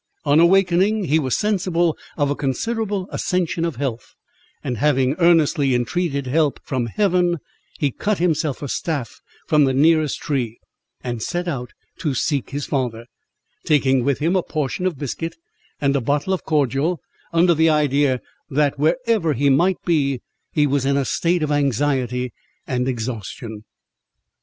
[0.25, 4.15] On awaking, he was sensible of a considerable accession of health;
[4.63, 7.37] and having earnestly intreated help from Heaven,
[7.77, 10.57] he cut himself a staff from the nearest tree,
[11.03, 13.05] and set out to seek his father,
[13.63, 15.35] taking with him a portion of biscuit,
[15.79, 16.99] and a bottle of cordial,
[17.31, 20.19] under the idea that wherever he might be,
[20.51, 22.33] he was in a state of anxiety
[22.65, 23.65] and exhaustion.